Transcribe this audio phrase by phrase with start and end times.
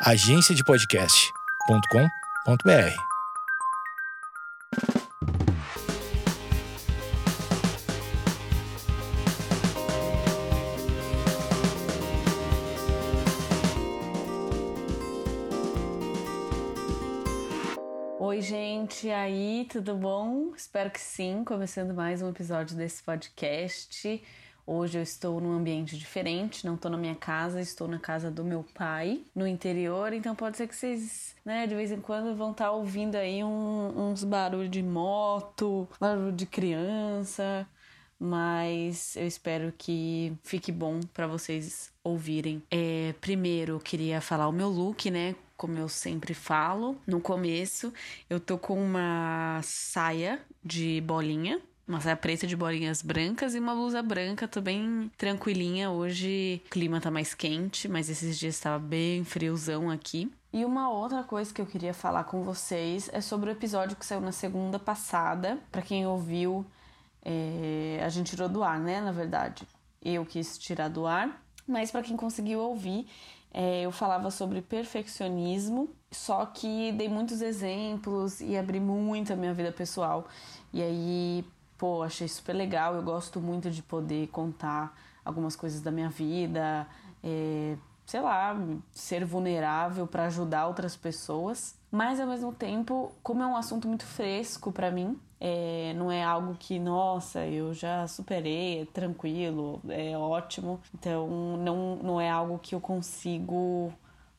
[0.00, 2.94] agenciadepodcast.com.br.
[18.20, 20.52] Oi, gente, aí, tudo bom?
[20.56, 24.22] Espero que sim, começando mais um episódio desse podcast.
[24.70, 28.44] Hoje eu estou num ambiente diferente, não estou na minha casa, estou na casa do
[28.44, 32.50] meu pai, no interior, então pode ser que vocês, né, de vez em quando vão
[32.50, 37.66] estar tá ouvindo aí um, uns barulhos de moto, barulho de criança,
[38.20, 42.62] mas eu espero que fique bom para vocês ouvirem.
[42.70, 45.34] É, primeiro, eu queria falar o meu look, né?
[45.56, 47.90] Como eu sempre falo no começo,
[48.28, 53.74] eu tô com uma saia de bolinha uma saia preta de bolinhas brancas e uma
[53.74, 55.90] blusa branca, tô bem tranquilinha.
[55.90, 60.30] Hoje o clima tá mais quente, mas esses dias estava bem friozão aqui.
[60.52, 64.04] E uma outra coisa que eu queria falar com vocês é sobre o episódio que
[64.04, 65.58] saiu na segunda passada.
[65.72, 66.64] Para quem ouviu,
[67.24, 68.00] é...
[68.04, 69.00] a gente tirou do ar, né?
[69.00, 69.66] Na verdade,
[70.02, 73.06] eu quis tirar do ar, mas para quem conseguiu ouvir,
[73.52, 79.54] é, eu falava sobre perfeccionismo, só que dei muitos exemplos e abri muito a minha
[79.54, 80.28] vida pessoal.
[80.72, 81.44] E aí,
[81.78, 82.94] pô, achei super legal.
[82.94, 86.86] Eu gosto muito de poder contar algumas coisas da minha vida,
[87.22, 88.56] é, sei lá,
[88.90, 91.78] ser vulnerável para ajudar outras pessoas.
[91.90, 96.22] Mas ao mesmo tempo, como é um assunto muito fresco para mim, é, não é
[96.22, 100.80] algo que, nossa, eu já superei, é tranquilo, é ótimo.
[100.94, 103.92] Então, não, não é algo que eu consigo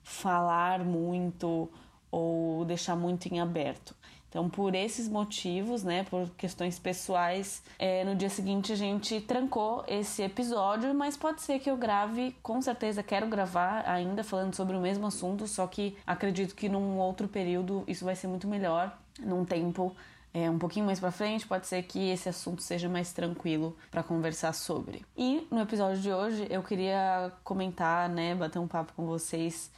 [0.03, 1.69] falar muito
[2.11, 3.95] ou deixar muito em aberto.
[4.29, 9.83] Então, por esses motivos, né, por questões pessoais, é, no dia seguinte a gente trancou
[9.87, 14.77] esse episódio, mas pode ser que eu grave, com certeza quero gravar ainda falando sobre
[14.77, 18.95] o mesmo assunto, só que acredito que num outro período isso vai ser muito melhor,
[19.19, 19.95] num tempo
[20.33, 24.03] é, um pouquinho mais para frente, pode ser que esse assunto seja mais tranquilo para
[24.03, 25.03] conversar sobre.
[25.17, 29.71] E no episódio de hoje eu queria comentar, né, bater um papo com vocês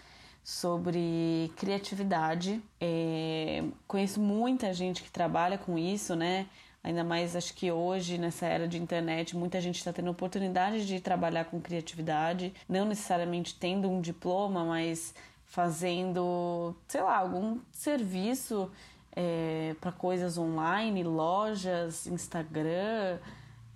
[0.44, 2.62] sobre criatividade.
[2.80, 6.48] É, conheço muita gente que trabalha com isso, né?
[6.84, 11.00] Ainda mais acho que hoje, nessa era de internet, muita gente está tendo oportunidade de
[11.00, 15.14] trabalhar com criatividade, não necessariamente tendo um diploma, mas
[15.46, 18.72] fazendo, sei lá, algum serviço
[19.16, 23.20] é, para coisas online, lojas, Instagram.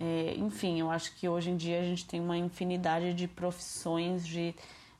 [0.00, 4.26] É, enfim, eu acho que hoje em dia a gente tem uma infinidade de profissões,
[4.26, 4.52] de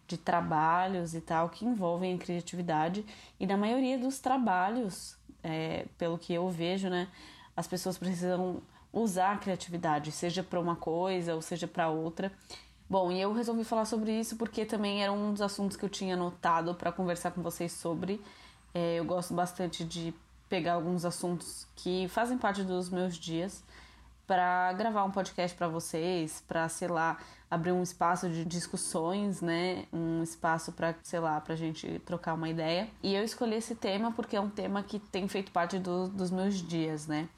[0.07, 3.05] de trabalhos e tal que envolvem a criatividade
[3.39, 7.09] e na maioria dos trabalhos, é, pelo que eu vejo, né,
[7.57, 8.63] as pessoas precisam
[8.93, 12.33] usar a criatividade, seja para uma coisa ou seja para outra.
[12.89, 15.89] Bom, e eu resolvi falar sobre isso porque também era um dos assuntos que eu
[15.89, 18.21] tinha anotado para conversar com vocês sobre.
[18.73, 20.15] É, eu gosto bastante de
[20.49, 23.65] pegar alguns assuntos que fazem parte dos meus dias
[24.27, 27.19] para gravar um podcast para vocês, para sei lá,
[27.51, 29.85] abrir um espaço de discussões, né?
[29.93, 32.89] Um espaço para, sei lá, pra gente trocar uma ideia.
[33.03, 36.31] E eu escolhi esse tema porque é um tema que tem feito parte do, dos
[36.31, 37.29] meus dias, né?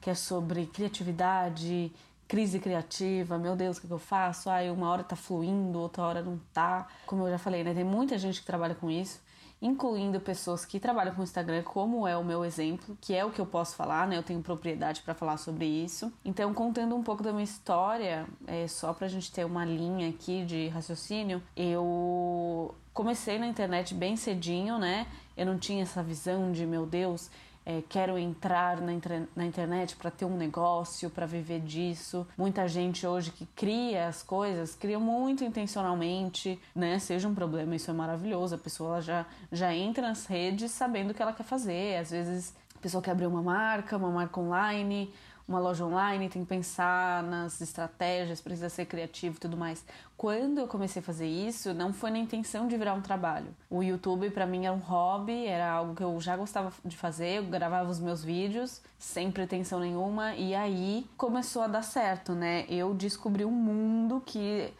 [0.00, 1.92] Que é sobre criatividade,
[2.28, 4.50] crise criativa, meu Deus, o que, eu faço?
[4.50, 6.86] Ai, uma hora tá fluindo, outra hora não tá.
[7.06, 7.74] Como eu já falei, né?
[7.74, 9.24] Tem muita gente que trabalha com isso
[9.60, 13.40] incluindo pessoas que trabalham com Instagram, como é o meu exemplo, que é o que
[13.40, 14.16] eu posso falar, né?
[14.16, 16.12] Eu tenho propriedade para falar sobre isso.
[16.24, 20.44] Então, contando um pouco da minha história, é, só pra gente ter uma linha aqui
[20.44, 25.06] de raciocínio, eu comecei na internet bem cedinho, né?
[25.36, 27.30] Eu não tinha essa visão de, meu Deus,
[27.66, 28.92] é, quero entrar na,
[29.34, 32.24] na internet para ter um negócio, para viver disso.
[32.38, 37.00] Muita gente hoje que cria as coisas, cria muito intencionalmente, né?
[37.00, 38.54] Seja um problema, isso é maravilhoso.
[38.54, 41.96] A pessoa já, já entra nas redes sabendo o que ela quer fazer.
[41.96, 45.12] Às vezes a pessoa quer abrir uma marca, uma marca online,
[45.48, 49.84] uma loja online, tem que pensar nas estratégias, precisa ser criativo e tudo mais.
[50.16, 53.54] Quando eu comecei a fazer isso, não foi na intenção de virar um trabalho.
[53.70, 57.38] O YouTube para mim era um hobby, era algo que eu já gostava de fazer,
[57.38, 62.64] eu gravava os meus vídeos sem pretensão nenhuma e aí começou a dar certo, né?
[62.68, 64.72] Eu descobri um mundo que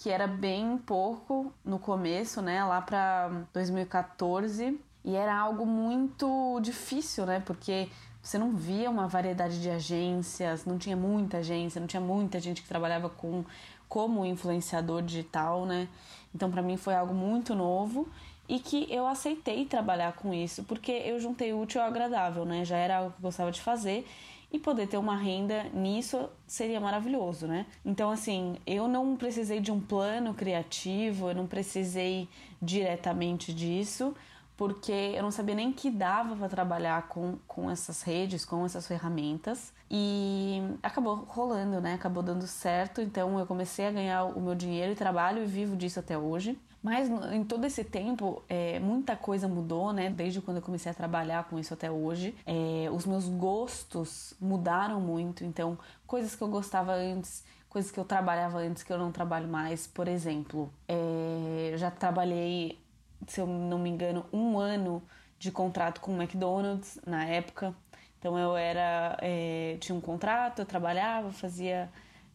[0.00, 7.26] que era bem pouco no começo, né, lá para 2014, e era algo muito difícil,
[7.26, 7.40] né?
[7.44, 7.86] Porque
[8.22, 12.62] você não via uma variedade de agências, não tinha muita agência, não tinha muita gente
[12.62, 13.44] que trabalhava com
[13.88, 15.88] como influenciador digital, né?
[16.34, 18.08] Então para mim foi algo muito novo
[18.48, 22.64] e que eu aceitei trabalhar com isso, porque eu juntei útil ao agradável, né?
[22.64, 24.06] Já era algo que eu gostava de fazer
[24.52, 27.66] e poder ter uma renda nisso seria maravilhoso, né?
[27.84, 32.28] Então, assim, eu não precisei de um plano criativo, eu não precisei
[32.60, 34.14] diretamente disso,
[34.60, 38.86] porque eu não sabia nem que dava para trabalhar com, com essas redes, com essas
[38.86, 39.72] ferramentas.
[39.90, 41.94] E acabou rolando, né?
[41.94, 43.00] Acabou dando certo.
[43.00, 46.58] Então eu comecei a ganhar o meu dinheiro e trabalho e vivo disso até hoje.
[46.82, 50.10] Mas em todo esse tempo, é, muita coisa mudou, né?
[50.10, 52.34] Desde quando eu comecei a trabalhar com isso até hoje.
[52.44, 55.42] É, os meus gostos mudaram muito.
[55.42, 59.48] Então, coisas que eu gostava antes, coisas que eu trabalhava antes que eu não trabalho
[59.48, 59.86] mais.
[59.86, 62.78] Por exemplo, é, já trabalhei
[63.26, 65.02] se eu não me engano, um ano
[65.38, 67.74] de contrato com o McDonald's na época.
[68.18, 71.90] Então eu era é, tinha um contrato, eu trabalhava, fazia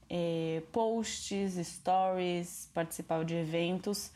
[0.10, 4.12] é, posts, stories, participava de eventos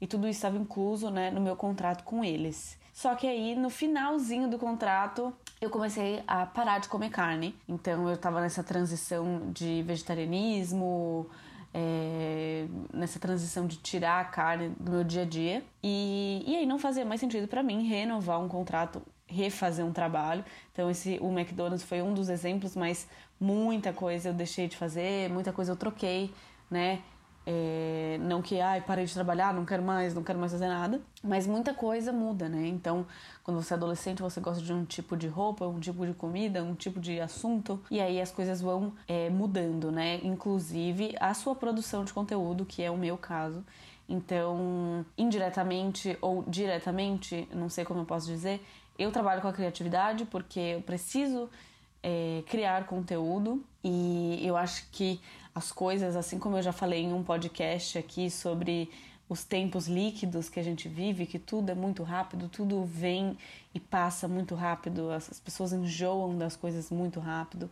[0.00, 2.78] e tudo isso estava incluso né, no meu contrato com eles.
[2.92, 7.54] Só que aí no finalzinho do contrato eu comecei a parar de comer carne.
[7.68, 11.28] Então eu estava nessa transição de vegetarianismo,
[11.74, 15.64] é, nessa transição de tirar a carne do meu dia a dia.
[15.82, 20.44] E, e aí não fazia mais sentido para mim renovar um contrato, refazer um trabalho.
[20.72, 23.08] Então esse o McDonald's foi um dos exemplos, mas
[23.40, 26.32] muita coisa eu deixei de fazer, muita coisa eu troquei,
[26.70, 27.00] né?
[27.44, 31.00] É, não que, ai, parei de trabalhar, não quero mais, não quero mais fazer nada.
[31.22, 32.66] Mas muita coisa muda, né?
[32.68, 33.04] Então,
[33.42, 36.62] quando você é adolescente, você gosta de um tipo de roupa, um tipo de comida,
[36.62, 37.80] um tipo de assunto.
[37.90, 40.20] E aí as coisas vão é, mudando, né?
[40.22, 43.64] Inclusive a sua produção de conteúdo, que é o meu caso.
[44.08, 48.64] Então, indiretamente ou diretamente, não sei como eu posso dizer,
[48.98, 51.48] eu trabalho com a criatividade porque eu preciso
[52.02, 55.20] é, criar conteúdo e eu acho que
[55.54, 58.90] as coisas, assim como eu já falei em um podcast aqui sobre
[59.28, 63.36] os tempos líquidos que a gente vive, que tudo é muito rápido, tudo vem
[63.74, 67.70] e passa muito rápido, as pessoas enjoam das coisas muito rápido.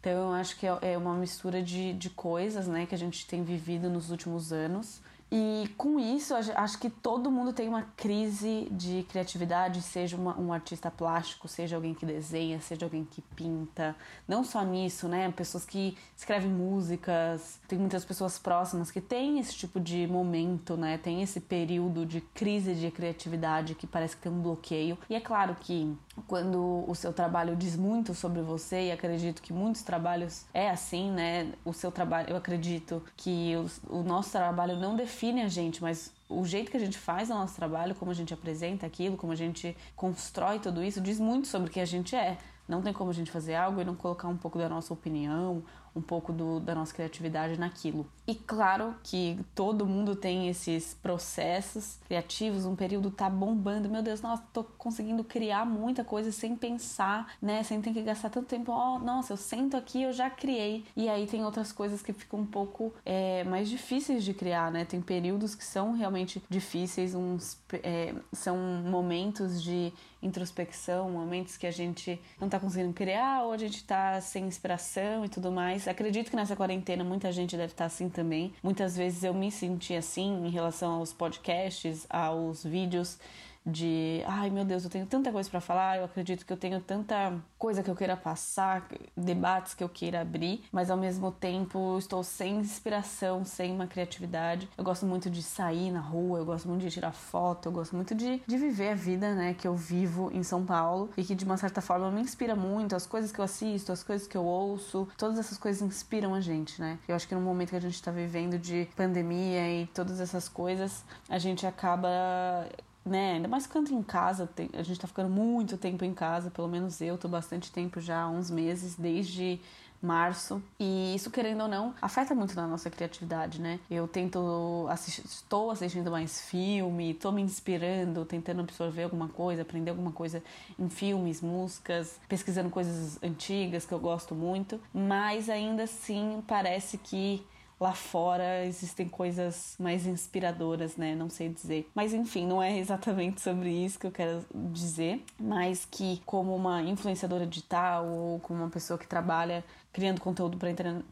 [0.00, 3.26] Então eu acho que é, é uma mistura de, de coisas né, que a gente
[3.26, 5.00] tem vivido nos últimos anos
[5.34, 10.52] e com isso, acho que todo mundo tem uma crise de criatividade, seja uma, um
[10.52, 13.96] artista plástico, seja alguém que desenha, seja alguém que pinta.
[14.28, 15.32] Não só nisso, né?
[15.32, 20.98] Pessoas que escrevem músicas, tem muitas pessoas próximas que têm esse tipo de momento, né?
[20.98, 24.98] Tem esse período de crise de criatividade que parece que tem um bloqueio.
[25.08, 25.96] E é claro que
[26.28, 31.10] quando o seu trabalho diz muito sobre você, e acredito que muitos trabalhos é assim,
[31.10, 31.54] né?
[31.64, 35.80] O seu trabalho, eu acredito que o, o nosso trabalho não define define a gente,
[35.80, 39.16] mas o jeito que a gente faz o nosso trabalho, como a gente apresenta aquilo,
[39.16, 42.36] como a gente constrói tudo isso, diz muito sobre o que a gente é.
[42.68, 45.62] Não tem como a gente fazer algo e não colocar um pouco da nossa opinião,
[45.94, 48.06] um pouco do, da nossa criatividade naquilo.
[48.26, 54.20] E claro que todo mundo tem esses processos criativos, um período tá bombando, meu Deus,
[54.22, 58.72] nossa, tô conseguindo criar muita coisa sem pensar, né, sem ter que gastar tanto tempo,
[58.72, 60.84] ó, oh, nossa, eu sento aqui, eu já criei.
[60.96, 64.84] E aí tem outras coisas que ficam um pouco é, mais difíceis de criar, né,
[64.84, 69.92] tem períodos que são realmente difíceis, uns, é, são momentos de
[70.22, 75.24] introspecção, momentos que a gente não tá conseguindo criar ou a gente tá sem inspiração
[75.24, 78.52] e tudo mais mas acredito que nessa quarentena muita gente deve estar assim também.
[78.62, 83.18] Muitas vezes eu me senti assim em relação aos podcasts, aos vídeos
[83.64, 86.80] de ai meu Deus, eu tenho tanta coisa para falar, eu acredito que eu tenho
[86.80, 91.96] tanta coisa que eu queira passar, debates que eu queira abrir, mas ao mesmo tempo
[91.98, 94.68] estou sem inspiração, sem uma criatividade.
[94.76, 97.94] Eu gosto muito de sair na rua, eu gosto muito de tirar foto, eu gosto
[97.94, 101.34] muito de, de viver a vida, né, que eu vivo em São Paulo e que
[101.34, 104.36] de uma certa forma me inspira muito, as coisas que eu assisto, as coisas que
[104.36, 106.98] eu ouço, todas essas coisas inspiram a gente, né?
[107.06, 110.48] Eu acho que no momento que a gente está vivendo de pandemia e todas essas
[110.48, 112.66] coisas, a gente acaba
[113.04, 113.34] né?
[113.34, 117.00] Ainda mais ficando em casa, a gente tá ficando muito tempo em casa, pelo menos
[117.00, 119.60] eu tô bastante tempo já, uns meses, desde
[120.02, 120.60] março.
[120.78, 123.78] E isso, querendo ou não, afeta muito na nossa criatividade, né?
[123.88, 129.90] Eu tento assistir, estou assistindo mais filme, estou me inspirando, tentando absorver alguma coisa, aprender
[129.90, 130.42] alguma coisa
[130.78, 137.46] em filmes, músicas, pesquisando coisas antigas que eu gosto muito, mas ainda assim parece que
[137.82, 141.16] lá fora existem coisas mais inspiradoras, né?
[141.16, 141.90] Não sei dizer.
[141.92, 146.80] Mas enfim, não é exatamente sobre isso que eu quero dizer, mas que como uma
[146.80, 150.58] influenciadora digital ou como uma pessoa que trabalha criando conteúdo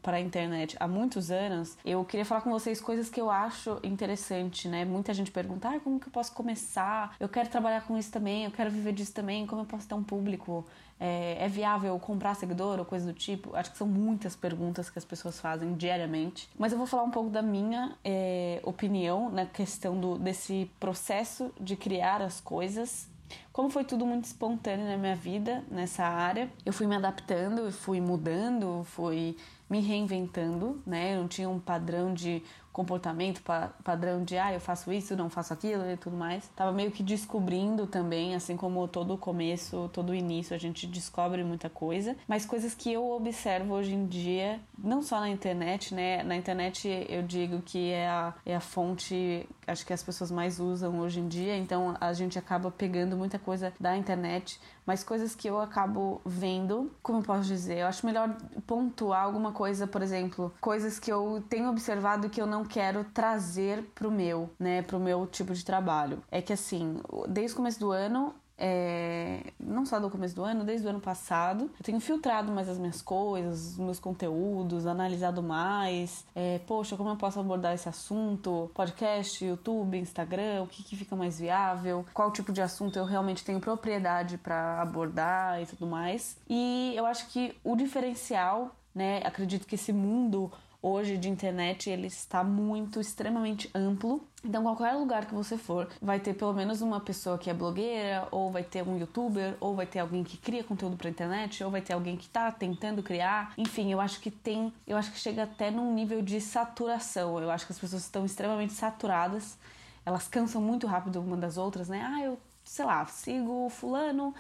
[0.03, 3.79] para a internet há muitos anos, eu queria falar com vocês coisas que eu acho
[3.83, 4.85] interessante, né?
[4.85, 7.15] Muita gente pergunta, ah, como que eu posso começar?
[7.21, 9.95] Eu quero trabalhar com isso também, eu quero viver disso também, como eu posso ter
[9.95, 10.65] um público?
[11.03, 13.57] É, é viável comprar seguidor ou coisa do tipo?
[13.57, 16.47] Acho que são muitas perguntas que as pessoas fazem diariamente.
[16.59, 21.51] Mas eu vou falar um pouco da minha é, opinião na questão do, desse processo
[21.59, 23.09] de criar as coisas
[23.53, 28.01] como foi tudo muito espontâneo na minha vida, nessa área, eu fui me adaptando, fui
[28.01, 29.37] mudando, fui
[29.69, 31.15] me reinventando, né?
[31.15, 35.29] Eu não tinha um padrão de comportamento, pa padrão de ah, eu faço isso, não
[35.29, 36.49] faço aquilo e tudo mais.
[36.55, 40.87] Tava meio que descobrindo também, assim como todo o começo, todo o início, a gente
[40.87, 45.95] descobre muita coisa, mas coisas que eu observo hoje em dia, não só na internet,
[45.95, 46.23] né?
[46.23, 50.61] Na internet eu digo que é a, é a fonte, acho que as pessoas mais
[50.61, 55.37] usam hoje em dia, então a gente acaba pegando muita coisa da internet, mas coisas
[55.37, 60.03] que eu acabo vendo, como eu posso dizer, eu acho melhor pontuar alguma coisa, por
[60.03, 64.99] exemplo, coisas que eu tenho observado que eu não quero trazer pro meu, né, pro
[64.99, 66.21] meu tipo de trabalho.
[66.29, 70.63] É que assim, desde o começo do ano é, não só do começo do ano,
[70.65, 71.71] desde o ano passado.
[71.79, 76.27] Eu tenho filtrado mais as minhas coisas, os meus conteúdos, analisado mais.
[76.35, 78.71] É, poxa, como eu posso abordar esse assunto?
[78.75, 82.05] Podcast, YouTube, Instagram, o que, que fica mais viável?
[82.13, 86.37] Qual tipo de assunto eu realmente tenho propriedade para abordar e tudo mais.
[86.49, 89.23] E eu acho que o diferencial, né?
[89.25, 90.53] Acredito que esse mundo
[90.83, 94.25] hoje de internet ele está muito extremamente amplo.
[94.43, 98.27] Então, qualquer lugar que você for, vai ter pelo menos uma pessoa que é blogueira,
[98.31, 101.71] ou vai ter um youtuber, ou vai ter alguém que cria conteúdo para internet, ou
[101.71, 103.53] vai ter alguém que está tentando criar.
[103.59, 107.39] Enfim, eu acho que tem, eu acho que chega até num nível de saturação.
[107.39, 109.59] Eu acho que as pessoas estão extremamente saturadas.
[110.07, 112.03] Elas cansam muito rápido uma das outras, né?
[112.03, 114.35] Ah, eu, sei lá, sigo fulano,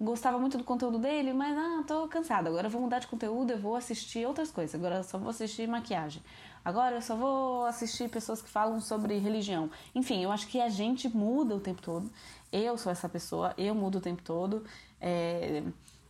[0.00, 2.48] gostava muito do conteúdo dele, mas ah, tô cansada.
[2.48, 4.74] Agora eu vou mudar de conteúdo, eu vou assistir outras coisas.
[4.74, 6.22] Agora eu só vou assistir maquiagem.
[6.64, 9.70] Agora eu só vou assistir pessoas que falam sobre religião.
[9.94, 12.10] Enfim, eu acho que a gente muda o tempo todo.
[12.50, 14.64] Eu sou essa pessoa, eu mudo o tempo todo.
[15.00, 15.62] É,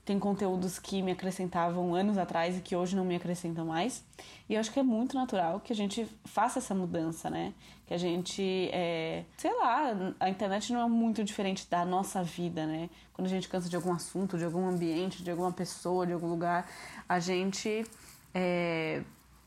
[0.05, 4.05] tem conteúdos que me acrescentavam anos atrás e que hoje não me acrescentam mais.
[4.49, 7.55] E eu acho que é muito natural que a gente faça essa mudança, né?
[7.87, 12.67] Que a gente, é, sei lá, a internet não é muito diferente da nossa vida,
[12.67, 12.91] né?
[13.15, 16.29] Quando a gente cansa de algum assunto, de algum ambiente, de alguma pessoa, de algum
[16.29, 16.71] lugar,
[17.09, 17.87] a gente
[18.35, 19.03] é,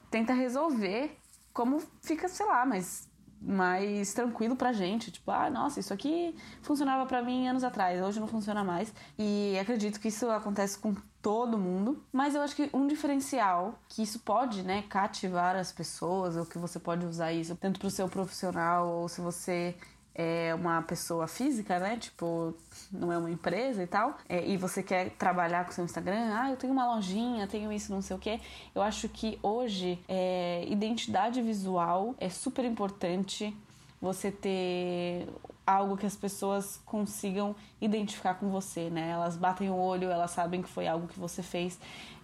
[0.10, 1.16] tenta resolver
[1.54, 3.07] como fica, sei lá, mas
[3.42, 5.12] mais tranquilo pra gente.
[5.12, 8.94] Tipo, ah, nossa, isso aqui funcionava para mim anos atrás, hoje não funciona mais.
[9.18, 14.02] E acredito que isso acontece com todo mundo, mas eu acho que um diferencial que
[14.02, 18.08] isso pode, né, cativar as pessoas, ou que você pode usar isso tanto pro seu
[18.08, 19.76] profissional ou se você
[20.18, 21.96] é uma pessoa física, né?
[21.98, 22.56] Tipo,
[22.92, 26.50] não é uma empresa e tal, é, e você quer trabalhar com seu Instagram, ah,
[26.50, 28.42] eu tenho uma lojinha, tenho isso, não sei o que.
[28.74, 33.56] Eu acho que hoje é, identidade visual é super importante
[34.02, 35.28] você ter
[35.66, 39.10] algo que as pessoas consigam identificar com você, né?
[39.10, 41.78] Elas batem o olho, elas sabem que foi algo que você fez.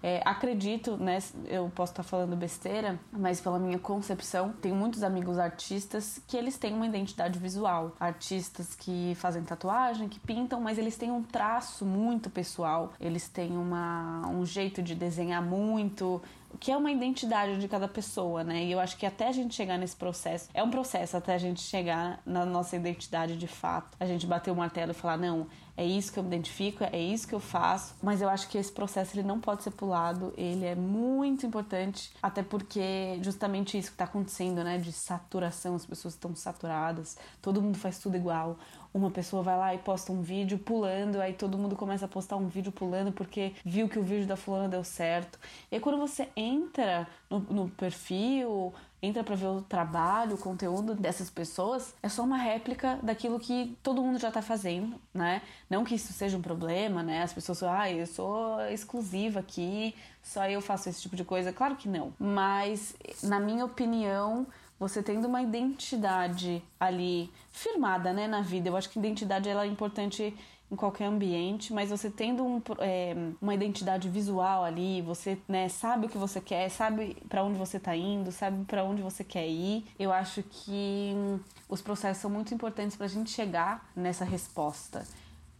[0.05, 1.19] É, acredito, né?
[1.45, 6.57] Eu posso estar falando besteira, mas pela minha concepção, tenho muitos amigos artistas que eles
[6.57, 7.95] têm uma identidade visual.
[7.97, 12.91] Artistas que fazem tatuagem, que pintam, mas eles têm um traço muito pessoal.
[12.99, 16.21] Eles têm uma, um jeito de desenhar muito
[16.59, 18.63] que é uma identidade de cada pessoa, né?
[18.63, 21.37] E eu acho que até a gente chegar nesse processo, é um processo até a
[21.37, 23.97] gente chegar na nossa identidade de fato.
[23.99, 26.99] A gente bater o martelo e falar, não, é isso que eu me identifico, é
[26.99, 30.31] isso que eu faço, mas eu acho que esse processo ele não pode ser pulado,
[30.37, 35.85] ele é muito importante, até porque justamente isso que está acontecendo, né, de saturação, as
[35.85, 38.57] pessoas estão saturadas, todo mundo faz tudo igual.
[38.93, 42.35] Uma pessoa vai lá e posta um vídeo pulando, aí todo mundo começa a postar
[42.35, 45.39] um vídeo pulando porque viu que o vídeo da fulana deu certo.
[45.71, 48.73] E aí quando você entra no, no perfil,
[49.03, 53.77] entra para ver o trabalho, o conteúdo dessas pessoas, é só uma réplica daquilo que
[53.83, 55.41] todo mundo já tá fazendo, né?
[55.69, 57.21] Não que isso seja um problema, né?
[57.21, 61.51] As pessoas falam, ah, eu sou exclusiva aqui, só eu faço esse tipo de coisa.
[61.51, 62.13] Claro que não.
[62.17, 64.47] Mas, na minha opinião,
[64.83, 68.67] você tendo uma identidade ali firmada, né, na vida.
[68.67, 70.35] Eu acho que identidade ela é importante
[70.69, 76.07] em qualquer ambiente, mas você tendo um, é, uma identidade visual ali, você né, sabe
[76.07, 79.47] o que você quer, sabe para onde você está indo, sabe para onde você quer
[79.47, 79.85] ir.
[79.97, 85.05] Eu acho que hum, os processos são muito importantes para a gente chegar nessa resposta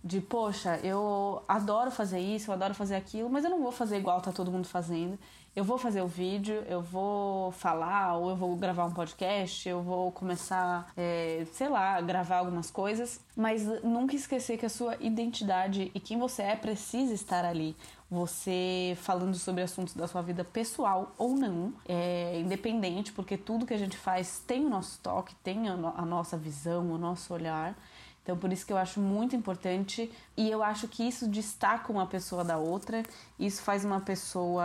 [0.03, 3.98] de poxa, eu adoro fazer isso, eu adoro fazer aquilo, mas eu não vou fazer
[3.98, 5.18] igual tá todo mundo fazendo.
[5.56, 9.84] Eu vou fazer o vídeo, eu vou falar, ou eu vou gravar um podcast, eu
[9.84, 15.92] vou começar, é, sei lá, gravar algumas coisas, mas nunca esquecer que a sua identidade
[15.94, 17.76] e quem você é precisa estar ali.
[18.10, 23.76] Você falando sobre assuntos da sua vida pessoal ou não, é independente, porque tudo que
[23.76, 27.32] a gente faz tem o nosso toque, tem a, no a nossa visão, o nosso
[27.32, 27.76] olhar.
[28.24, 32.08] Então, por isso que eu acho muito importante e eu acho que isso destaca uma
[32.08, 33.03] pessoa da outra,
[33.38, 34.63] isso faz uma pessoa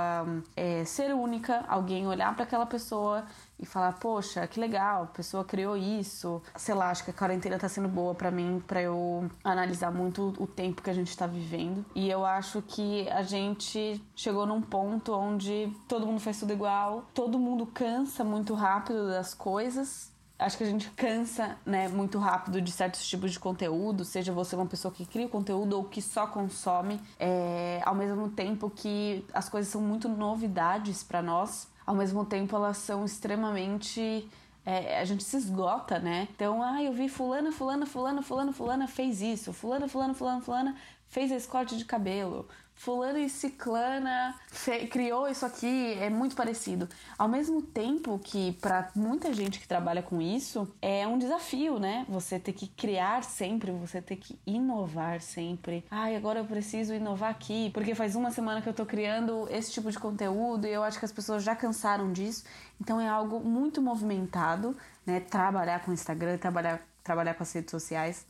[0.56, 3.26] é, ser única, alguém olhar para aquela pessoa
[3.58, 6.40] e falar, poxa, que legal, a pessoa criou isso.
[6.56, 10.32] Sei lá, acho que a quarentena tá sendo boa para mim, para eu analisar muito
[10.38, 11.84] o tempo que a gente tá vivendo.
[11.96, 17.04] E eu acho que a gente chegou num ponto onde todo mundo faz tudo igual,
[17.12, 22.60] todo mundo cansa muito rápido das coisas acho que a gente cansa, né, muito rápido
[22.60, 26.26] de certos tipos de conteúdo, seja você uma pessoa que cria conteúdo ou que só
[26.26, 32.24] consome, é, ao mesmo tempo que as coisas são muito novidades para nós, ao mesmo
[32.24, 34.28] tempo elas são extremamente
[34.64, 36.28] é, a gente se esgota, né?
[36.34, 40.76] Então, ah, eu vi fulana, fulana, fulana, fulana, fulana fez isso, fulana, fulana, fulana, fulana
[41.08, 42.46] fez esse corte de cabelo,
[42.78, 44.34] fulano e ciclana
[44.90, 46.88] criou isso aqui, é muito parecido.
[47.18, 52.06] Ao mesmo tempo que para muita gente que trabalha com isso, é um desafio, né?
[52.08, 55.84] Você ter que criar sempre, você ter que inovar sempre.
[55.90, 59.72] Ai, agora eu preciso inovar aqui, porque faz uma semana que eu tô criando esse
[59.72, 62.44] tipo de conteúdo e eu acho que as pessoas já cansaram disso.
[62.80, 65.20] Então é algo muito movimentado, né?
[65.20, 68.26] Trabalhar com o Instagram, trabalhar trabalhar com as redes sociais.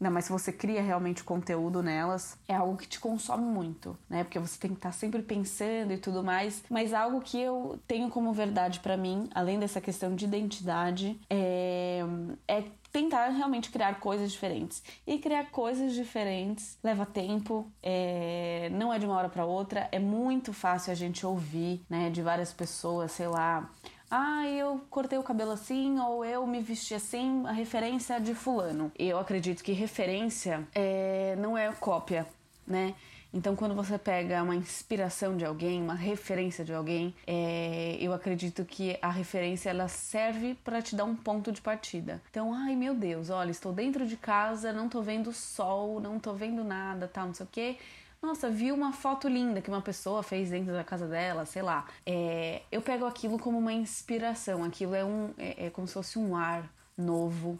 [0.00, 4.24] Ainda mais se você cria realmente conteúdo nelas, é algo que te consome muito, né?
[4.24, 6.62] Porque você tem que estar sempre pensando e tudo mais.
[6.68, 12.00] Mas algo que eu tenho como verdade para mim, além dessa questão de identidade, é,
[12.48, 14.80] é tentar realmente criar coisas diferentes.
[15.04, 19.98] E criar coisas diferentes leva tempo, é, não é de uma hora para outra, é
[19.98, 23.68] muito fácil a gente ouvir, né, de várias pessoas, sei lá,
[24.16, 28.32] ah, eu cortei o cabelo assim ou eu me vesti assim, a referência é de
[28.32, 28.92] fulano.
[28.96, 32.24] Eu acredito que referência é, não é cópia,
[32.64, 32.94] né?
[33.32, 38.64] Então, quando você pega uma inspiração de alguém, uma referência de alguém, é, eu acredito
[38.64, 42.22] que a referência ela serve para te dar um ponto de partida.
[42.30, 46.32] Então, ai meu Deus, olha, estou dentro de casa, não estou vendo sol, não estou
[46.32, 47.76] vendo nada, tal, não sei o quê
[48.24, 51.86] nossa, vi uma foto linda que uma pessoa fez dentro da casa dela, sei lá.
[52.06, 56.18] É, eu pego aquilo como uma inspiração, aquilo é, um, é, é como se fosse
[56.18, 57.58] um ar novo,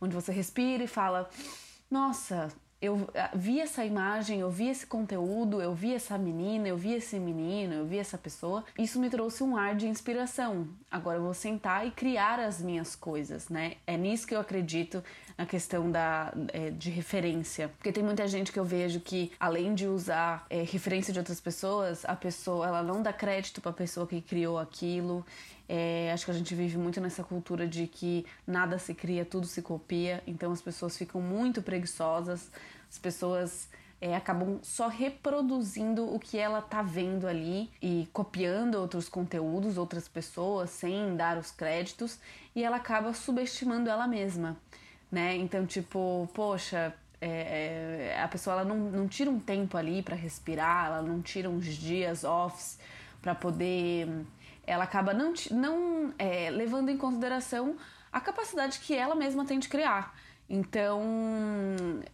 [0.00, 1.28] onde você respira e fala:
[1.90, 2.52] Nossa,
[2.82, 6.92] eu ah, vi essa imagem, eu vi esse conteúdo, eu vi essa menina, eu vi
[6.94, 8.64] esse menino, eu vi essa pessoa.
[8.76, 10.66] Isso me trouxe um ar de inspiração.
[10.90, 13.76] Agora eu vou sentar e criar as minhas coisas, né?
[13.86, 15.02] É nisso que eu acredito
[15.36, 17.68] na questão da, é, de referência.
[17.68, 21.40] Porque tem muita gente que eu vejo que, além de usar é, referência de outras
[21.40, 25.24] pessoas, a pessoa ela não dá crédito para a pessoa que criou aquilo.
[25.68, 29.46] É, acho que a gente vive muito nessa cultura de que nada se cria, tudo
[29.46, 32.50] se copia, então as pessoas ficam muito preguiçosas,
[32.90, 33.70] as pessoas
[34.02, 40.08] é, acabam só reproduzindo o que ela tá vendo ali e copiando outros conteúdos, outras
[40.08, 42.18] pessoas, sem dar os créditos,
[42.54, 44.56] e ela acaba subestimando ela mesma,
[45.12, 45.36] né?
[45.36, 50.16] Então, tipo, poxa, é, é, a pessoa ela não, não tira um tempo ali para
[50.16, 52.78] respirar, ela não tira uns dias offs
[53.20, 54.08] para poder
[54.66, 57.76] ela acaba não, não é, levando em consideração
[58.12, 60.14] a capacidade que ela mesma tem de criar.
[60.48, 61.00] Então,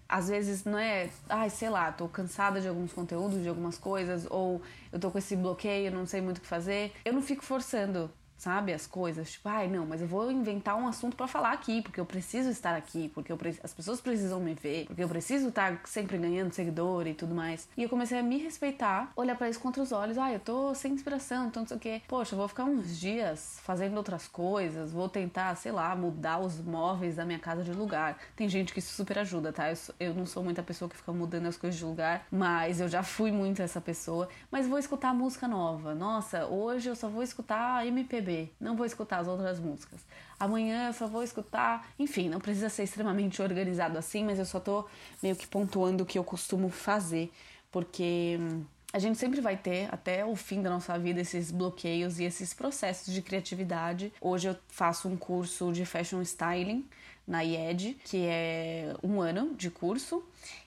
[0.08, 4.26] às vezes não é, ai, sei lá, tô cansada de alguns conteúdos, de algumas coisas,
[4.30, 6.92] ou eu tô com esse bloqueio, não sei muito o que fazer.
[7.04, 8.72] Eu não fico forçando sabe?
[8.72, 9.32] As coisas.
[9.32, 12.48] Tipo, ai, não, mas eu vou inventar um assunto para falar aqui, porque eu preciso
[12.48, 16.52] estar aqui, porque eu as pessoas precisam me ver, porque eu preciso estar sempre ganhando
[16.52, 17.68] seguidor e tudo mais.
[17.76, 20.16] E eu comecei a me respeitar, olhar para isso com outros olhos.
[20.16, 22.02] Ah, eu tô sem inspiração, então não sei o quê.
[22.06, 26.60] Poxa, eu vou ficar uns dias fazendo outras coisas, vou tentar, sei lá, mudar os
[26.60, 28.18] móveis da minha casa de lugar.
[28.36, 29.70] Tem gente que isso super ajuda, tá?
[29.70, 32.80] Eu, sou, eu não sou muita pessoa que fica mudando as coisas de lugar, mas
[32.80, 34.28] eu já fui muito essa pessoa.
[34.50, 35.94] Mas vou escutar música nova.
[35.94, 38.27] Nossa, hoje eu só vou escutar MPB
[38.60, 40.00] não vou escutar as outras músicas.
[40.38, 41.88] Amanhã eu só vou escutar.
[41.98, 44.86] Enfim, não precisa ser extremamente organizado assim, mas eu só tô
[45.22, 47.30] meio que pontuando o que eu costumo fazer,
[47.70, 52.18] porque hum, a gente sempre vai ter, até o fim da nossa vida, esses bloqueios
[52.18, 54.12] e esses processos de criatividade.
[54.20, 56.86] Hoje eu faço um curso de fashion styling
[57.26, 60.24] na IED, que é um ano de curso.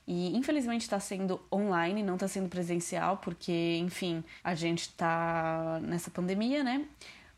[0.07, 6.11] E infelizmente está sendo online, não está sendo presencial, porque, enfim, a gente está nessa
[6.11, 6.85] pandemia, né?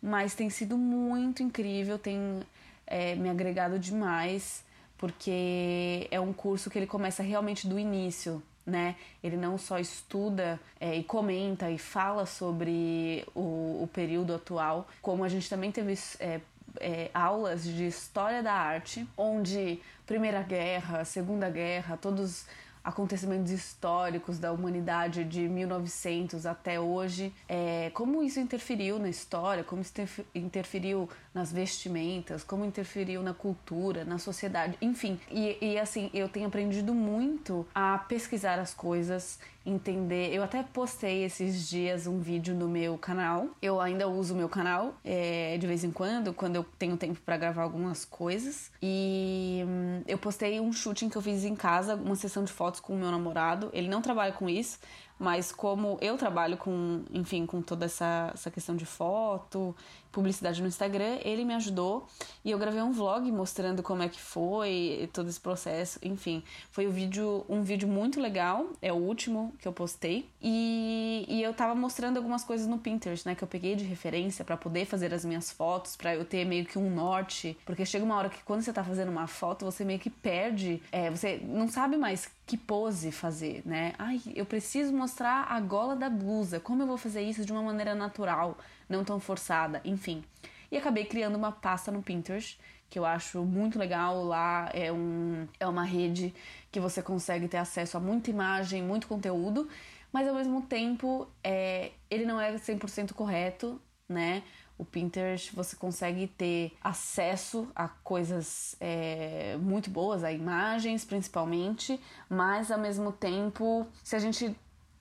[0.03, 2.41] Mas tem sido muito incrível, tem
[2.85, 4.61] é, me agregado demais,
[4.97, 8.97] porque é um curso que ele começa realmente do início, né?
[9.23, 15.23] Ele não só estuda é, e comenta e fala sobre o, o, período atual, como
[15.23, 16.41] a gente também teve é,
[16.81, 22.45] é, aulas de história da arte, onde Primeira Guerra, Segunda Guerra, todos
[22.83, 29.81] acontecimentos históricos da humanidade de 1900 até hoje, é, como isso interferiu na história, como
[29.81, 29.93] isso
[30.35, 35.19] interferiu nas vestimentas, como interferiu na cultura, na sociedade, enfim.
[35.31, 40.33] E, e assim, eu tenho aprendido muito a pesquisar as coisas, entender.
[40.33, 43.47] Eu até postei esses dias um vídeo no meu canal.
[43.61, 47.19] Eu ainda uso o meu canal é, de vez em quando, quando eu tenho tempo
[47.25, 48.71] para gravar algumas coisas.
[48.81, 52.79] E hum, eu postei um shooting que eu fiz em casa, uma sessão de fotos
[52.79, 53.69] com o meu namorado.
[53.73, 54.79] Ele não trabalha com isso,
[55.23, 59.73] mas como eu trabalho com, enfim, com toda essa, essa questão de foto,
[60.13, 62.07] publicidade no Instagram, ele me ajudou
[62.45, 65.97] e eu gravei um vlog mostrando como é que foi todo esse processo.
[66.03, 70.29] Enfim, foi um vídeo, um vídeo muito legal, é o último que eu postei.
[70.39, 74.45] E, e eu tava mostrando algumas coisas no Pinterest, né, que eu peguei de referência
[74.45, 78.05] para poder fazer as minhas fotos, para eu ter meio que um norte, porque chega
[78.05, 81.41] uma hora que quando você tá fazendo uma foto, você meio que perde, é, você
[81.43, 83.93] não sabe mais que pose fazer, né?
[83.97, 86.59] Ai, eu preciso mostrar a gola da blusa.
[86.59, 88.57] Como eu vou fazer isso de uma maneira natural,
[88.89, 90.23] não tão forçada, enfim.
[90.71, 92.57] E acabei criando uma pasta no Pinterest
[92.89, 94.23] que eu acho muito legal.
[94.23, 96.31] Lá é, um, é uma rede
[96.71, 99.67] que você consegue ter acesso a muita imagem, muito conteúdo,
[100.11, 104.43] mas ao mesmo tempo é, ele não é 100% correto, né?
[104.77, 111.99] O Pinterest você consegue ter acesso a coisas é, muito boas, a imagens principalmente,
[112.29, 114.55] mas ao mesmo tempo, se a gente,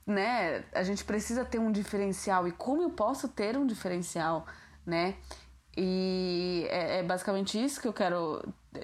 [0.07, 4.47] né, a gente precisa ter um diferencial e como eu posso ter um diferencial,
[4.85, 5.17] né?
[5.77, 8.43] E é, é basicamente isso que eu quero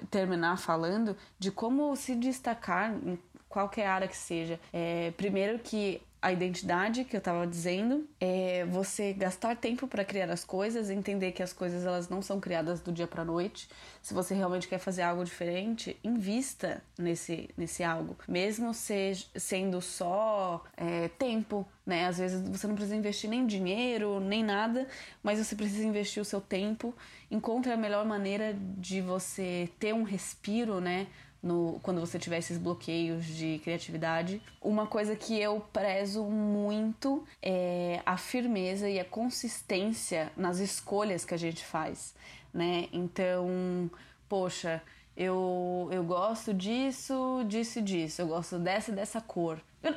[0.09, 4.59] terminar falando de como se destacar em qualquer área que seja.
[4.73, 10.29] É, primeiro que a identidade que eu estava dizendo, é você gastar tempo para criar
[10.29, 13.69] as coisas, entender que as coisas elas não são criadas do dia para noite.
[14.01, 20.63] Se você realmente quer fazer algo diferente, invista nesse nesse algo, mesmo seja, sendo só
[20.75, 22.07] é, tempo, né?
[22.07, 24.87] Às vezes você não precisa investir nem dinheiro nem nada,
[25.23, 26.93] mas você precisa investir o seu tempo.
[27.31, 31.07] Encontre a melhor maneira de você ter um respiro, né?
[31.41, 34.41] No, quando você tiver esses bloqueios de criatividade.
[34.61, 41.33] Uma coisa que eu prezo muito é a firmeza e a consistência nas escolhas que
[41.33, 42.13] a gente faz,
[42.53, 42.87] né?
[42.91, 43.89] Então,
[44.27, 44.81] poxa,
[45.15, 49.59] eu, eu gosto disso, disso e disso, eu gosto dessa e dessa cor.
[49.81, 49.95] Eu,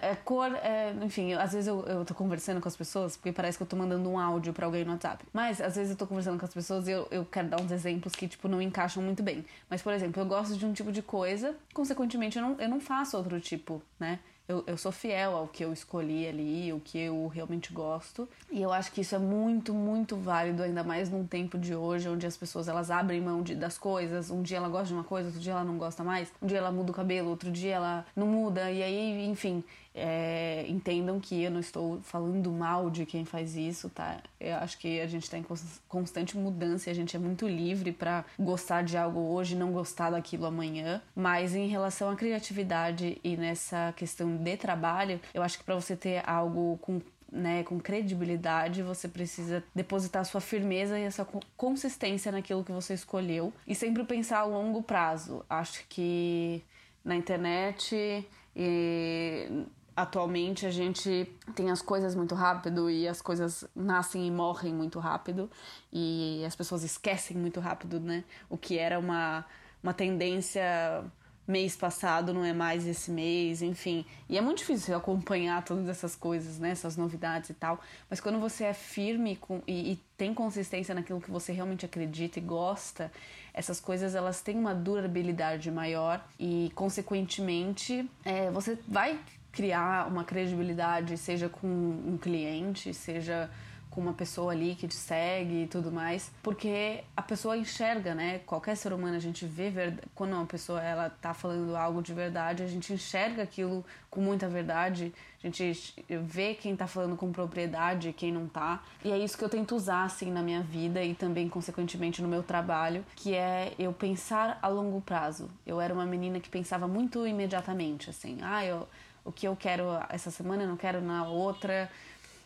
[0.00, 3.56] é, cor, é, enfim, às vezes eu, eu tô conversando com as pessoas, porque parece
[3.58, 5.24] que eu tô mandando um áudio para alguém no WhatsApp.
[5.32, 7.72] Mas às vezes eu tô conversando com as pessoas e eu, eu quero dar uns
[7.72, 9.44] exemplos que, tipo, não encaixam muito bem.
[9.68, 12.80] Mas, por exemplo, eu gosto de um tipo de coisa, consequentemente eu não, eu não
[12.80, 14.18] faço outro tipo, né?
[14.52, 18.28] Eu, eu sou fiel ao que eu escolhi ali, o que eu realmente gosto.
[18.50, 22.08] E eu acho que isso é muito, muito válido, ainda mais num tempo de hoje,
[22.08, 24.30] onde as pessoas elas abrem mão de, das coisas.
[24.30, 26.30] Um dia ela gosta de uma coisa, outro dia ela não gosta mais.
[26.40, 28.70] Um dia ela muda o cabelo, outro dia ela não muda.
[28.70, 33.90] E aí, enfim, é, entendam que eu não estou falando mal de quem faz isso,
[33.90, 34.18] tá?
[34.40, 35.44] Eu acho que a gente está em
[35.88, 39.72] constante mudança e a gente é muito livre para gostar de algo hoje e não
[39.72, 41.02] gostar daquilo amanhã.
[41.14, 45.96] Mas em relação à criatividade e nessa questão de trabalho, eu acho que para você
[45.96, 47.00] ter algo com
[47.32, 51.26] né, com credibilidade, você precisa depositar sua firmeza e essa
[51.56, 55.42] consistência naquilo que você escolheu e sempre pensar a longo prazo.
[55.48, 56.62] Acho que
[57.02, 59.64] na internet e
[59.96, 64.98] atualmente a gente tem as coisas muito rápido e as coisas nascem e morrem muito
[64.98, 65.50] rápido
[65.92, 68.24] e as pessoas esquecem muito rápido, né?
[68.48, 69.44] O que era uma,
[69.82, 71.04] uma tendência
[71.46, 74.06] mês passado não é mais esse mês, enfim.
[74.28, 76.70] E é muito difícil acompanhar todas essas coisas, né?
[76.70, 77.80] Essas novidades e tal.
[78.08, 82.38] Mas quando você é firme com, e, e tem consistência naquilo que você realmente acredita
[82.38, 83.10] e gosta,
[83.52, 89.18] essas coisas elas têm uma durabilidade maior e, consequentemente, é, você vai
[89.52, 93.50] criar uma credibilidade, seja com um cliente, seja
[93.92, 98.40] com uma pessoa ali que te segue e tudo mais, porque a pessoa enxerga, né?
[98.46, 99.70] Qualquer ser humano a gente vê
[100.14, 104.48] quando uma pessoa ela tá falando algo de verdade, a gente enxerga aquilo com muita
[104.48, 105.12] verdade,
[105.44, 108.82] a gente vê quem tá falando com propriedade e quem não tá.
[109.04, 112.28] E é isso que eu tento usar assim na minha vida e também consequentemente no
[112.28, 115.50] meu trabalho, que é eu pensar a longo prazo.
[115.66, 118.88] Eu era uma menina que pensava muito imediatamente, assim, ah, eu
[119.24, 121.90] o que eu quero essa semana, não quero na outra.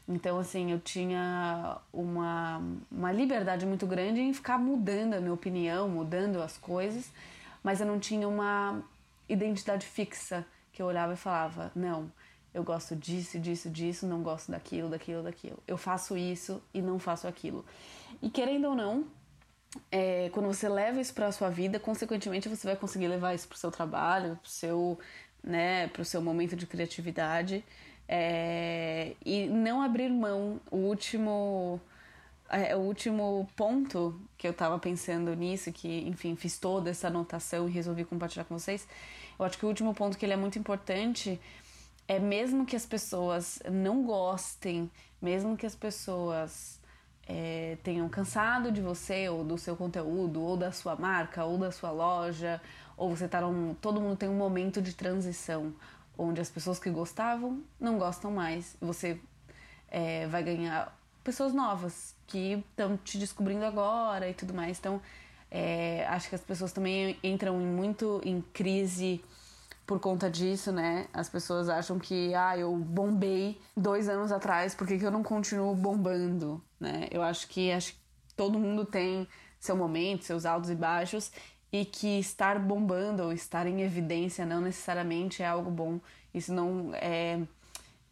[0.08, 5.88] Então, assim, eu tinha uma, uma liberdade muito grande em ficar mudando a minha opinião,
[5.88, 7.10] mudando as coisas,
[7.62, 8.82] mas eu não tinha uma
[9.28, 12.10] identidade fixa que eu olhava e falava: não,
[12.54, 15.58] eu gosto disso, disso, disso, não gosto daquilo, daquilo, daquilo.
[15.66, 17.64] Eu faço isso e não faço aquilo.
[18.22, 19.04] E querendo ou não,
[19.90, 23.48] é, quando você leva isso para a sua vida, consequentemente você vai conseguir levar isso
[23.48, 24.98] para o seu trabalho, para o seu
[25.46, 27.64] né, para o seu momento de criatividade
[28.08, 30.60] é, e não abrir mão.
[30.70, 31.80] O último,
[32.50, 37.68] é, o último ponto que eu estava pensando nisso, que enfim fiz toda essa anotação
[37.68, 38.86] e resolvi compartilhar com vocês.
[39.38, 41.40] Eu acho que o último ponto que ele é muito importante
[42.08, 44.90] é mesmo que as pessoas não gostem,
[45.22, 46.80] mesmo que as pessoas
[47.26, 51.70] é, tenham cansado de você ou do seu conteúdo ou da sua marca ou da
[51.70, 52.60] sua loja
[52.96, 55.74] ou você tá num, todo mundo tem um momento de transição
[56.16, 59.20] onde as pessoas que gostavam não gostam mais você
[59.88, 65.00] é, vai ganhar pessoas novas que estão te descobrindo agora e tudo mais então
[65.50, 69.22] é, acho que as pessoas também entram em muito em crise
[69.86, 71.06] por conta disso, né?
[71.12, 75.22] As pessoas acham que, ah, eu bombei dois anos atrás, por que, que eu não
[75.22, 77.06] continuo bombando, né?
[77.10, 77.94] Eu acho que, acho
[78.36, 79.28] todo mundo tem
[79.60, 81.32] seu momento, seus altos e baixos,
[81.80, 86.00] e que estar bombando ou estar em evidência não necessariamente é algo bom.
[86.32, 87.40] Isso não é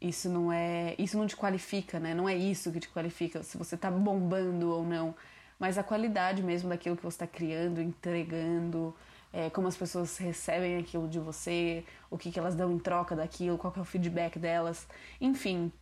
[0.00, 2.14] isso não é isso não te qualifica, né?
[2.14, 5.14] Não é isso que te qualifica se você tá bombando ou não,
[5.58, 8.94] mas a qualidade mesmo daquilo que você está criando, entregando,
[9.32, 13.16] é, como as pessoas recebem aquilo de você, o que, que elas dão em troca
[13.16, 14.86] daquilo, qual é o feedback delas,
[15.20, 15.72] enfim.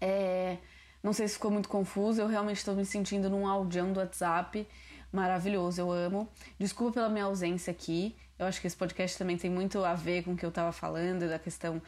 [0.00, 0.58] É,
[1.02, 4.66] não sei se ficou muito confuso, eu realmente estou me sentindo num audião do WhatsApp
[5.12, 6.28] maravilhoso, eu amo.
[6.58, 10.22] Desculpa pela minha ausência aqui, eu acho que esse podcast também tem muito a ver
[10.24, 11.82] com o que eu estava falando, da questão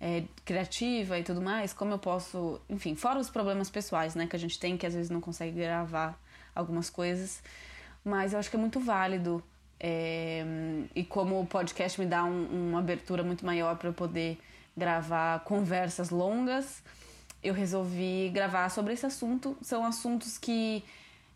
[0.00, 4.36] é, criativa e tudo mais, como eu posso, enfim, fora os problemas pessoais, né, que
[4.36, 6.18] a gente tem, que às vezes não consegue gravar
[6.54, 7.42] algumas coisas,
[8.04, 9.42] mas eu acho que é muito válido
[9.78, 10.44] é,
[10.94, 14.38] e como o podcast me dá um, uma abertura muito maior para eu poder
[14.76, 16.82] gravar conversas longas,
[17.42, 19.56] eu resolvi gravar sobre esse assunto.
[19.60, 20.82] São assuntos que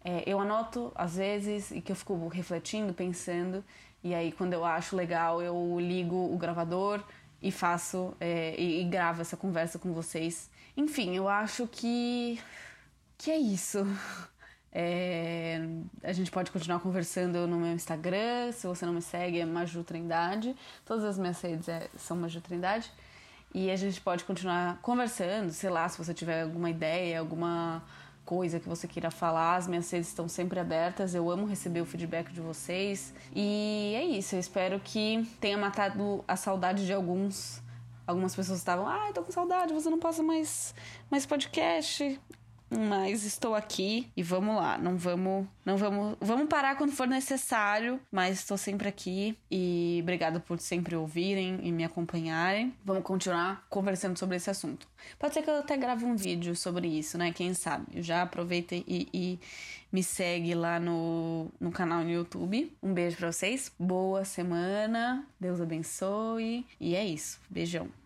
[0.05, 3.65] é, eu anoto às vezes e que eu fico refletindo, pensando.
[4.03, 7.03] E aí, quando eu acho legal, eu ligo o gravador
[7.43, 10.51] e faço é, e, e gravo essa conversa com vocês.
[10.77, 12.41] Enfim, eu acho que
[13.19, 13.79] que é isso.
[14.73, 15.61] É,
[16.01, 18.53] a gente pode continuar conversando no meu Instagram.
[18.53, 20.55] Se você não me segue, é Maju Trindade.
[20.85, 22.89] Todas as minhas redes é, são Maju Trindade.
[23.53, 27.83] E a gente pode continuar conversando, sei lá, se você tiver alguma ideia, alguma
[28.31, 31.17] coisa que você queira falar, as minhas redes estão sempre abertas.
[31.17, 33.13] Eu amo receber o feedback de vocês.
[33.35, 37.61] E é isso, eu espero que tenha matado a saudade de alguns.
[38.07, 40.73] Algumas pessoas estavam, ah, tô com saudade, você não passa mais,
[41.11, 42.21] mais podcast
[42.71, 44.79] mas estou aqui e vamos lá.
[44.79, 50.39] Não vamos, não vamos, vamos parar quando for necessário, mas estou sempre aqui e obrigada
[50.39, 52.75] por sempre ouvirem e me acompanharem.
[52.85, 54.87] Vamos continuar conversando sobre esse assunto.
[55.19, 57.33] Pode ser que eu até grave um vídeo sobre isso, né?
[57.33, 58.03] Quem sabe?
[58.03, 59.41] Já aproveita e, e
[59.91, 62.73] me segue lá no, no canal no YouTube.
[62.83, 63.73] Um beijo para vocês.
[63.79, 65.27] Boa semana.
[65.39, 66.67] Deus abençoe.
[66.79, 67.41] E é isso.
[67.49, 68.00] Beijão.